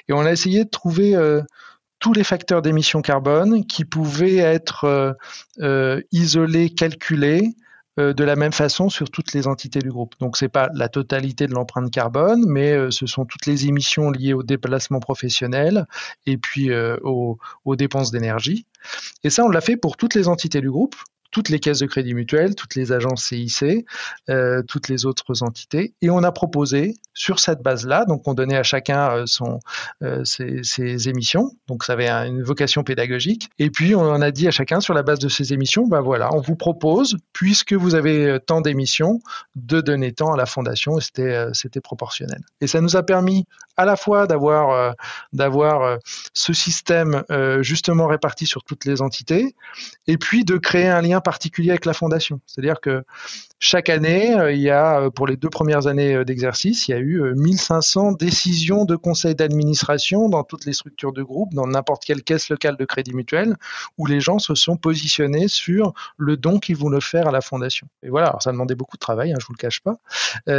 [0.10, 1.16] Et on a essayé de trouver
[2.04, 5.14] tous les facteurs d'émission carbone qui pouvaient être euh,
[5.62, 7.56] euh, isolés, calculés
[7.98, 10.14] euh, de la même façon sur toutes les entités du groupe.
[10.20, 14.34] Donc c'est pas la totalité de l'empreinte carbone, mais ce sont toutes les émissions liées
[14.34, 15.88] au déplacement professionnel
[16.26, 18.66] et puis aux, aux dépenses d'énergie.
[19.24, 20.98] Et ça, on l'a fait pour toutes les entités du groupe
[21.34, 23.86] toutes les caisses de crédit mutuel, toutes les agences CIC,
[24.30, 25.94] euh, toutes les autres entités.
[26.02, 29.60] Et on a proposé sur cette base-là, donc on donnait à chacun euh, son,
[30.04, 33.50] euh, ses, ses, émissions, donc ça avait une vocation pédagogique.
[33.60, 36.34] Et puis on a dit à chacun sur la base de ces émissions, ben voilà,
[36.34, 39.20] on vous propose, puisque vous avez tant d'émissions,
[39.56, 41.00] de donner tant à la fondation.
[41.00, 42.42] Et c'était c'était proportionnel.
[42.62, 44.96] Et ça nous a permis à la fois d'avoir
[45.34, 45.98] d'avoir
[46.34, 47.24] ce système
[47.62, 49.56] justement réparti sur toutes les entités,
[50.08, 52.42] et puis de créer un lien particulier avec la fondation.
[52.46, 53.04] C'est-à-dire que
[53.64, 56.92] chaque année, euh, il y a, euh, pour les deux premières années euh, d'exercice, il
[56.92, 61.66] y a eu 1500 décisions de conseil d'administration dans toutes les structures de groupe, dans
[61.66, 63.56] n'importe quelle caisse locale de crédit mutuel,
[63.98, 67.88] où les gens se sont positionnés sur le don qu'ils voulaient faire à la fondation.
[68.04, 69.96] Et voilà, ça demandait beaucoup de travail, hein, je vous le cache pas,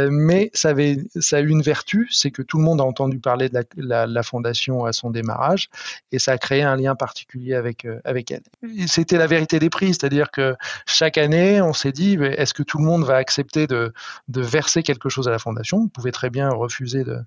[0.09, 3.19] mais ça, avait, ça a eu une vertu, c'est que tout le monde a entendu
[3.19, 5.69] parler de la, la, fondation à son démarrage,
[6.11, 8.41] et ça a créé un lien particulier avec, avec elle.
[8.87, 10.55] C'était la vérité des prix, c'est-à-dire que
[10.87, 13.93] chaque année, on s'est dit, est-ce que tout le monde va accepter de,
[14.27, 17.19] verser quelque chose à la fondation Vous pouvez très bien refuser de,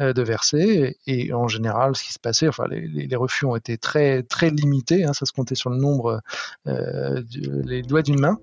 [0.00, 0.96] euh, verser.
[1.06, 5.04] Et, en général, ce qui se passait, enfin, les, refus ont été très, très limités.
[5.04, 6.20] Hein, ça se comptait sur le nombre,
[6.66, 7.22] euh,
[7.64, 8.38] les doigts d'une main.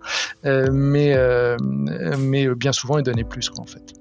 [0.46, 3.94] Euh, mais, bien souvent, ils donnaient plus, en fait.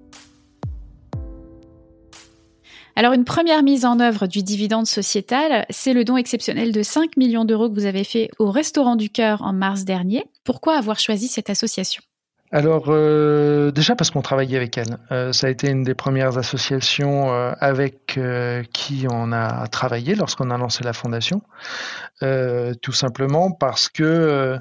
[2.97, 7.17] Alors, une première mise en œuvre du dividende sociétal, c'est le don exceptionnel de 5
[7.17, 10.25] millions d'euros que vous avez fait au Restaurant du Cœur en mars dernier.
[10.45, 12.03] Pourquoi avoir choisi cette association?
[12.53, 14.99] Alors euh, déjà parce qu'on travaillait avec elle.
[15.11, 18.19] Euh, ça a été une des premières associations euh, avec
[18.73, 21.43] qui on a travaillé lorsqu'on a lancé la fondation.
[22.21, 24.57] tout simplement parce que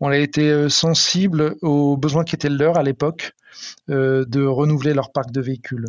[0.00, 3.32] on a été sensible aux besoins qui étaient leurs à l'époque
[3.88, 5.86] de renouveler leur parc de véhicules.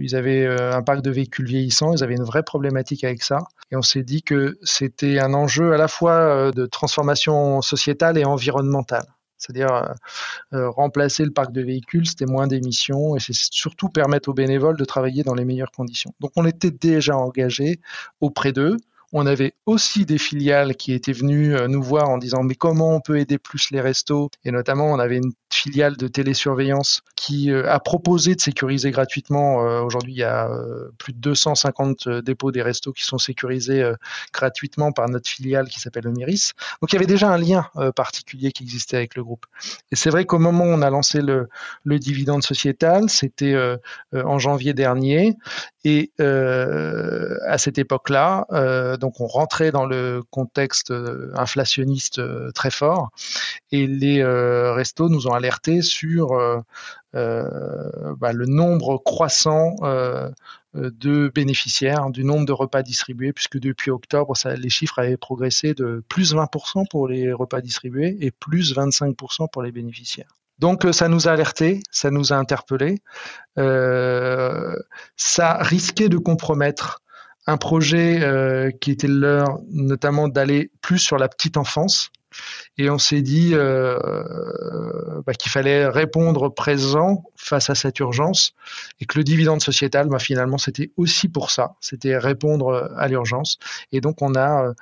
[0.00, 3.38] ils avaient un parc de véhicules vieillissants, ils avaient une vraie problématique avec ça.
[3.70, 8.24] Et on s'est dit que c'était un enjeu à la fois de transformation sociétale et
[8.24, 9.04] environnementale.
[9.44, 9.92] C'est-à-dire euh,
[10.54, 14.76] euh, remplacer le parc de véhicules, c'était moins d'émissions et c'est surtout permettre aux bénévoles
[14.76, 16.12] de travailler dans les meilleures conditions.
[16.20, 17.80] Donc on était déjà engagé
[18.20, 18.76] auprès d'eux.
[19.16, 22.96] On avait aussi des filiales qui étaient venues euh, nous voir en disant mais comment
[22.96, 24.28] on peut aider plus les restos?
[24.44, 29.64] Et notamment on avait une filiale de télésurveillance qui euh, a proposé de sécuriser gratuitement.
[29.64, 30.50] Euh, aujourd'hui, il y a
[30.98, 33.88] plus de 250 dépôts des restos qui sont sécurisés
[34.32, 36.52] gratuitement par notre filiale qui s'appelle Omiris.
[36.80, 39.46] Donc il y avait déjà un lien particulier qui existait avec le groupe.
[39.92, 43.56] Et c'est vrai qu'au moment où on a lancé le dividende sociétal, c'était
[44.12, 45.36] en janvier dernier,
[45.84, 48.46] et à cette époque-là,
[49.04, 50.90] donc on rentrait dans le contexte
[51.34, 52.22] inflationniste
[52.54, 53.10] très fort,
[53.70, 56.60] et les restos nous ont alerté sur euh,
[57.14, 60.30] euh, bah, le nombre croissant euh,
[60.74, 66.02] de bénéficiaires, du nombre de repas distribués, puisque depuis octobre, les chiffres avaient progressé de
[66.08, 70.34] plus 20% pour les repas distribués et plus 25% pour les bénéficiaires.
[70.58, 73.02] Donc ça nous a alertés, ça nous a interpellés,
[73.56, 77.03] ça risquait de compromettre
[77.46, 82.10] un projet qui était leur, notamment d'aller plus sur la petite enfance,
[82.78, 83.98] et on s'est dit euh,
[85.26, 88.52] bah, qu'il fallait répondre présent face à cette urgence
[89.00, 93.58] et que le dividende sociétal, bah, finalement, c'était aussi pour ça, c'était répondre à l'urgence.
[93.92, 94.72] Et donc, on a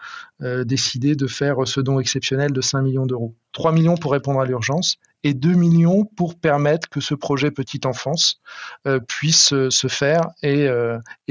[0.42, 3.34] euh, décidé de faire ce don exceptionnel de 5 millions d'euros.
[3.52, 7.86] 3 millions pour répondre à l'urgence et 2 millions pour permettre que ce projet Petite
[7.86, 8.40] Enfance
[8.86, 10.68] euh, puisse se faire et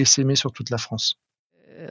[0.06, 1.21] s'aimer sur toute la France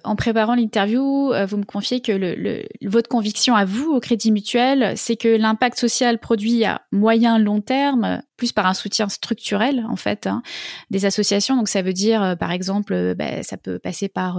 [0.05, 4.33] en préparant l'interview, euh, vous me confiez que le, votre conviction à vous, au Crédit
[4.33, 9.85] Mutuel, c'est que l'impact social produit à moyen long terme plus par un soutien structurel
[9.87, 10.43] en fait hein,
[10.89, 11.57] des associations.
[11.57, 14.39] Donc ça veut dire euh, par exemple, euh, bah, ça peut passer par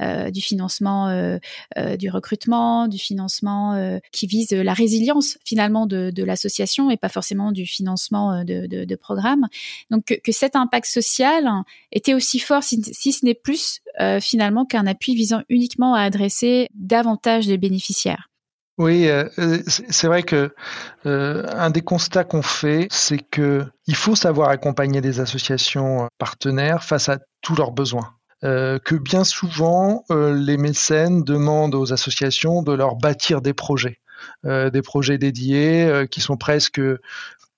[0.00, 0.90] euh, du financement
[1.98, 7.50] du recrutement, du financement qui vise la résilience finalement de, de l'association et pas forcément
[7.50, 9.48] du financement de, de, de programmes.
[9.90, 11.48] Donc que, que, cet impact social
[11.90, 13.80] était aussi fort, si, si ce n'est plus
[14.20, 18.29] finalement qu'un appui visant uniquement à adresser davantage de bénéficiaires.
[18.80, 20.54] Oui, euh, euh, c'est vrai que
[21.04, 26.82] euh, un des constats qu'on fait, c'est que il faut savoir accompagner des associations partenaires
[26.82, 28.14] face à tous leurs besoins.
[28.42, 33.98] que bien souvent, les mécènes demandent aux associations de leur bâtir des projets,
[34.44, 36.80] des projets dédiés qui sont presque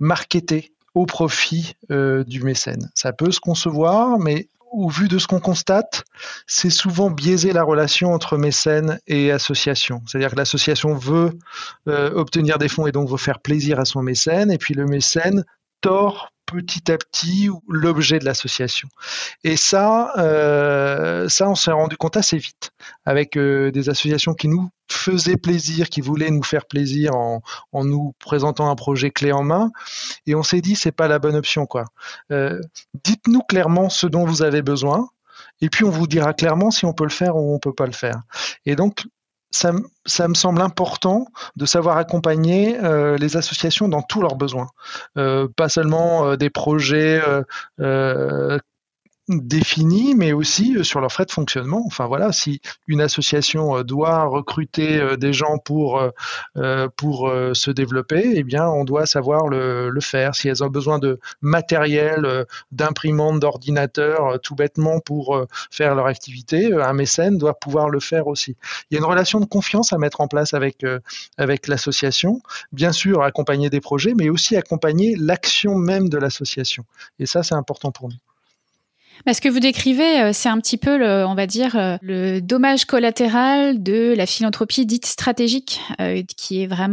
[0.01, 2.91] marketés au profit du mécène.
[2.97, 6.05] Ça peut se concevoir, mais au vu de ce qu'on constate,
[6.47, 10.03] c'est souvent biaiser la relation entre mécène et association.
[10.07, 11.39] C'est-à-dire que l'association veut
[11.89, 14.87] euh, obtenir des fonds et donc veut faire plaisir à son mécène, et puis le
[14.87, 15.45] mécène
[15.83, 18.89] tord petit à petit l'objet de l'association.
[19.43, 22.73] Et ça, euh, ça, on s'est rendu compte assez vite
[23.07, 27.43] avec euh, des associations qui nous faisaient plaisir, qui voulaient nous faire plaisir en,
[27.73, 29.71] en nous présentant un projet clé en main.
[30.27, 31.85] Et on s'est dit, c'est pas la bonne option, quoi.
[32.31, 32.61] Euh,
[33.03, 35.09] dites-nous clairement ce dont vous avez besoin.
[35.63, 37.87] Et puis on vous dira clairement si on peut le faire ou on peut pas
[37.87, 38.21] le faire.
[38.67, 39.05] Et donc
[39.53, 39.73] ça,
[40.29, 44.69] me semble important de savoir accompagner euh, les associations dans tous leurs besoins,
[45.19, 47.23] euh, pas seulement euh, des projets
[49.41, 51.83] définis, mais aussi euh, sur leurs frais de fonctionnement.
[51.87, 56.01] Enfin voilà, si une association euh, doit recruter euh, des gens pour
[56.55, 60.35] se développer, eh bien on doit savoir le, le faire.
[60.35, 65.39] Si elles ont besoin de matériel, d'imprimantes, d'ordinateurs, tout bêtement pour
[65.71, 68.57] faire leur activité, un mécène doit pouvoir le faire aussi.
[68.91, 70.85] Il y a une relation de confiance à mettre en place avec
[71.39, 72.41] avec l'association.
[72.73, 76.85] Bien sûr, accompagner des projets, mais aussi accompagner l'action même de l'association.
[77.19, 78.17] Et ça, c'est important pour nous.
[79.31, 82.41] Ce que vous décrivez, euh, c'est un petit peu, le, on va dire, euh, le
[82.41, 86.93] dommage collatéral de la philanthropie dite stratégique, euh, qui est vraiment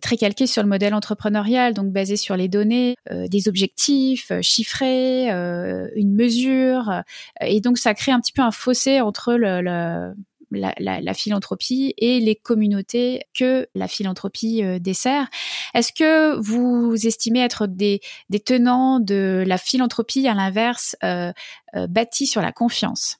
[0.00, 6.14] très calquée sur le modèle entrepreneurial, donc basé sur les données, des objectifs chiffrés, une
[6.14, 7.02] mesure,
[7.40, 10.14] et donc ça crée un petit peu un fossé entre le, le
[10.50, 15.26] la, la, la, philanthropie et les communautés que la philanthropie euh, dessert.
[15.74, 18.00] Est-ce que vous estimez être des,
[18.44, 21.32] tenants de la philanthropie, à l'inverse, euh,
[21.74, 23.18] euh, bâtie sur la confiance?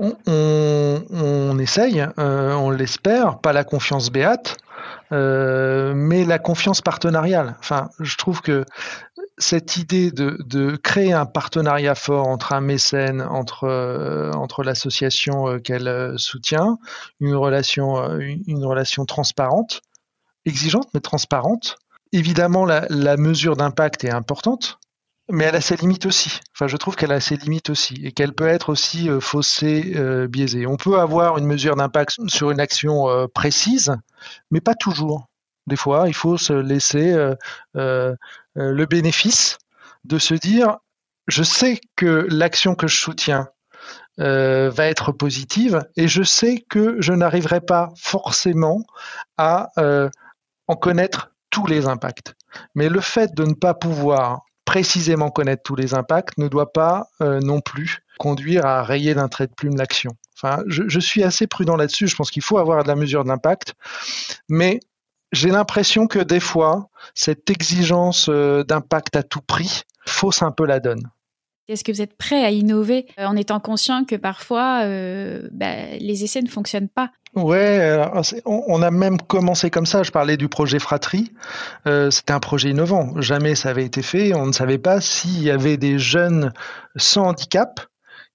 [0.00, 4.56] On, on, essaye, on l'espère, pas la confiance béate,
[5.10, 7.56] mais la confiance partenariale.
[7.58, 8.64] Enfin, je trouve que
[9.38, 14.32] cette idée de, créer un partenariat fort entre un mécène, entre, euh,
[14.64, 16.78] l'association euh, qu'elle euh, soutient,
[17.20, 19.80] une relation, transparente,
[20.44, 21.76] exigeante mais transparente.
[22.12, 24.78] Évidemment, la, la mesure d'impact est importante,
[25.30, 26.40] mais elle a ses limites aussi.
[26.54, 29.94] Enfin, je trouve qu'elle a ses limites aussi et qu'elle peut être aussi faussée,
[30.28, 30.66] biaisée.
[30.66, 33.94] On peut avoir une mesure d'impact sur une action précise,
[34.50, 35.27] mais pas toujours.
[35.68, 37.14] Des fois, il faut se laisser
[37.74, 39.58] le bénéfice
[40.04, 40.78] de se dire,
[41.28, 43.48] je sais que l'action que je soutiens
[44.20, 48.82] euh, va être positive et je sais que je n'arriverai pas forcément
[49.36, 50.08] à euh,
[50.66, 52.34] en connaître tous les impacts.
[52.74, 57.06] Mais le fait de ne pas pouvoir précisément connaître tous les impacts ne doit pas
[57.22, 60.10] euh, non plus conduire à rayer d'un trait de plume l'action.
[60.36, 62.08] Enfin, je, je, suis assez prudent là-dessus.
[62.08, 63.74] Je pense qu'il faut avoir de la mesure d'impact,
[64.48, 64.80] mais
[65.32, 70.66] j'ai l'impression que des fois, cette exigence euh, d'impact à tout prix fausse un peu
[70.66, 71.02] la donne.
[71.68, 75.96] Est-ce que vous êtes prêt à innover euh, en étant conscient que parfois euh, bah,
[76.00, 77.10] les essais ne fonctionnent pas?
[77.34, 77.94] Ouais,
[78.46, 80.02] on a même commencé comme ça.
[80.02, 81.30] Je parlais du projet Fratrie.
[81.86, 83.20] Euh, C'était un projet innovant.
[83.20, 84.34] Jamais ça avait été fait.
[84.34, 86.52] On ne savait pas s'il y avait des jeunes
[86.96, 87.80] sans handicap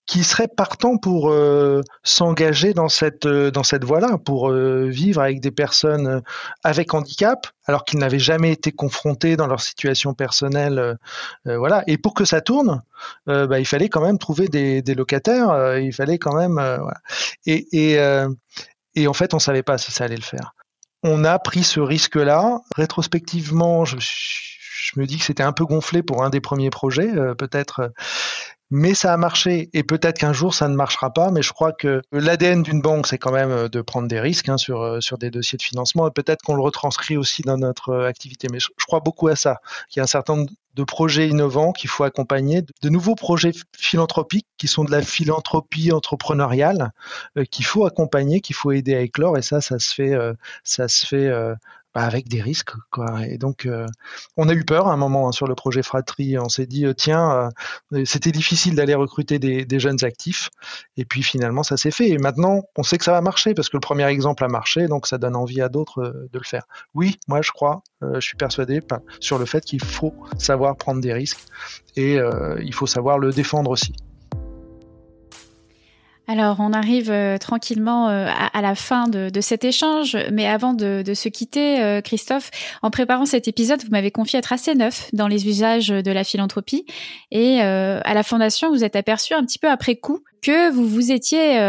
[0.06, 5.22] qui seraient partants pour euh, s'engager dans cette euh, dans cette voie-là, pour euh, vivre
[5.22, 6.22] avec des personnes
[6.64, 10.98] avec handicap, alors qu'ils n'avaient jamais été confrontés dans leur situation personnelle,
[11.46, 11.84] voilà.
[11.88, 12.82] Et pour que ça tourne,
[13.26, 15.78] bah, il fallait quand même trouver des, des locataires.
[15.78, 17.02] il fallait quand même, voilà.
[17.46, 18.26] Et, et,
[18.96, 20.54] et en fait, on savait pas si ça allait le faire.
[21.04, 22.60] On a pris ce risque-là.
[22.76, 27.12] Rétrospectivement, je, je me dis que c'était un peu gonflé pour un des premiers projets,
[27.38, 27.92] peut-être
[28.72, 31.32] mais ça a marché et peut-être qu'un jour ça ne marchera pas.
[31.32, 34.50] Mais je crois que l'ADN d'une banque, c'est quand même euh, de prendre des risques
[34.50, 37.58] hein, sur euh, sur des dossiers de financement et peut-être qu'on le retranscrit aussi dans
[37.58, 38.48] notre euh, activité.
[38.52, 39.60] Mais je, crois beaucoup à ça.
[39.90, 43.52] qu'il y a un certain nombre de projets innovants qu'il faut accompagner, de nouveaux projets
[43.78, 46.92] philanthropiques qui sont de la philanthropie entrepreneuriale
[47.52, 50.16] qu'il faut accompagner, qu'il faut aider à éclore et ça, ça se fait,
[50.64, 51.32] ça se fait
[51.94, 53.26] bah, avec des risques quoi.
[53.28, 53.86] Et donc euh,
[54.38, 56.38] on a eu peur à un moment hein, sur le projet fratrie.
[56.40, 57.52] On s'est dit euh, tiens
[57.94, 60.50] euh, c'était difficile d'aller recruter des, des, jeunes actifs.
[60.98, 62.10] Et puis finalement ça s'est fait.
[62.10, 64.88] Et maintenant on sait que ça va marcher parce que le premier exemple a marché
[64.88, 66.64] donc ça donne envie à d'autres de le faire.
[66.94, 68.82] Oui moi je crois je suis persuadé
[69.20, 71.46] sur le fait qu'il faut savoir prendre des risques
[71.96, 72.18] et
[72.60, 73.94] il faut savoir le défendre aussi
[76.26, 81.04] alors, on arrive euh, tranquillement euh, à, la fin de, cet échange, mais avant de,
[81.14, 82.50] se quitter, euh, Christophe,
[82.82, 86.24] en préparant cet épisode, vous m'avez confié être assez neuf dans les usages de la
[86.24, 86.86] philanthropie,
[87.32, 90.88] et euh, à la Fondation, vous êtes aperçu un petit peu après coup que vous
[90.88, 91.62] vous étiez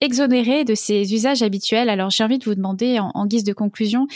[0.00, 1.90] exonéré de ces usages habituels.
[1.90, 4.06] Alors, j'ai envie de vous demander, en, en, guise de conclusion,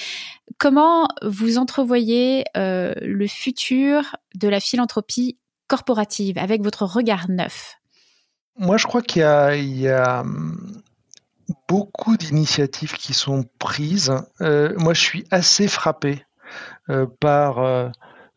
[0.59, 5.37] comment vous entrevoyez le futur de la philanthropie
[5.69, 7.77] corporative avec votre regard neuf?
[8.57, 10.83] Moi, je crois qu'il y, a, hum,
[11.69, 14.13] beaucoup d'initiatives qui sont prises.
[14.41, 16.25] Euh, moi, je suis assez frappé
[16.89, 17.89] euh, par euh,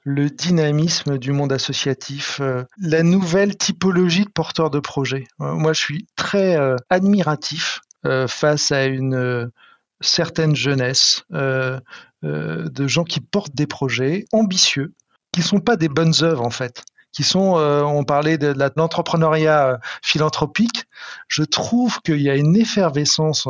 [0.03, 2.41] le dynamisme du monde associatif,
[2.81, 5.25] la nouvelle typologie de porteurs de projets.
[5.39, 6.57] Moi, je suis très
[6.89, 7.81] admiratif
[8.29, 9.51] face à une
[9.99, 14.93] certaine jeunesse de gens qui portent des projets ambitieux,
[15.33, 19.79] qui ne sont pas des bonnes œuvres en fait qui sont, on parlait de, l'entrepreneuriat
[20.03, 20.85] philanthropique,
[21.27, 23.47] je trouve qu'il y a une effervescence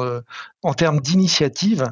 [0.63, 1.91] en termes d'initiative.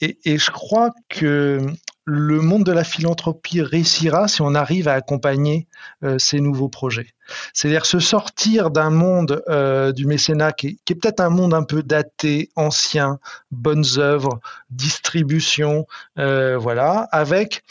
[0.00, 1.58] Et, et, je crois que
[2.06, 5.66] le monde de la philanthropie réussira si on arrive à accompagner
[6.02, 7.14] euh, ces nouveaux projets.
[7.54, 11.82] C'est-à-dire se sortir d'un monde euh, du mécénat qui est, peut-être un monde un peu
[11.82, 13.18] daté, ancien,
[13.50, 15.86] bonnes œuvres, distribution,
[16.18, 17.62] euh, voilà, avec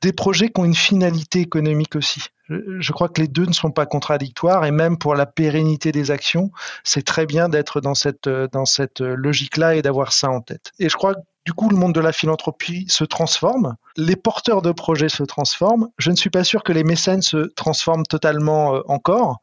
[0.00, 2.22] des projets qui ont une finalité économique aussi.
[2.48, 6.10] Je, crois que les deux ne sont pas contradictoires et même pour la pérennité des
[6.10, 6.50] actions,
[6.84, 10.72] c'est très bien d'être dans cette dans cette logique-là et d'avoir ça en tête.
[10.78, 11.14] Et je crois
[11.44, 15.88] du coup, le monde de la philanthropie se transforme, les porteurs de projets se transforment.
[15.98, 19.40] Je ne suis pas sûr que les mécènes se transforment totalement euh, encore.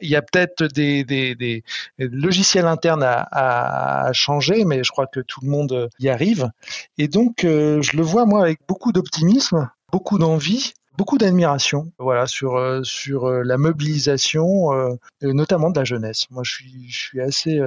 [0.00, 1.64] Il y a peut-être des,
[1.98, 6.50] logiciels internes à, changer, mais je crois que tout le monde y arrive.
[6.98, 12.26] Et donc, euh, je le vois, moi, avec beaucoup d'optimisme, beaucoup d'envie beaucoup d'admiration voilà
[12.26, 16.26] sur euh, sur euh, la mobilisation euh, notamment de la jeunesse.
[16.30, 17.58] Moi je suis je suis assez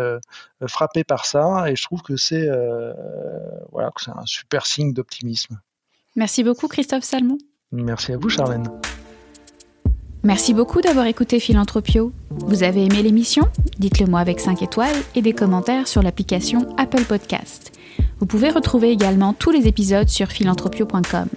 [0.68, 2.48] frappé par ça et je trouve que c'est
[3.72, 5.60] voilà que c'est un super signe d'optimisme.
[6.16, 7.40] Merci beaucoup Christophe Salmon.
[7.72, 8.70] Merci à vous Charlène.
[10.22, 12.14] Merci beaucoup d'avoir écouté Philanthropio.
[12.30, 13.50] Vous avez aimé l'émission?
[13.80, 17.72] Dites-le moi avec 5 étoiles et des commentaires sur l'application Apple Podcast.
[18.20, 21.28] Vous pouvez retrouver également tous les épisodes sur philanthropio.com.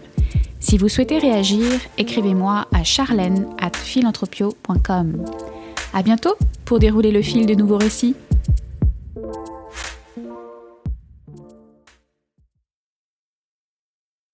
[0.69, 5.25] Si vous souhaitez réagir, écrivez-moi à charlène at philanthropio.com.
[5.95, 8.17] À bientôt pour dérouler le fil de nouveaux récits.